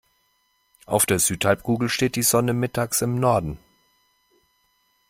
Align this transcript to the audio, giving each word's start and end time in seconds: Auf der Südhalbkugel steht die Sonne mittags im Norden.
Auf 0.87 1.05
der 1.05 1.19
Südhalbkugel 1.19 1.87
steht 1.87 2.15
die 2.15 2.23
Sonne 2.23 2.53
mittags 2.53 3.03
im 3.03 3.19
Norden. 3.19 3.59